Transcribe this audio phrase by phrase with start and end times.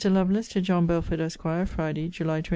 [0.09, 1.43] LOVELACE, TO JOHN BELFORD, ESQ.
[1.67, 2.47] FRIDAY, JULY 28.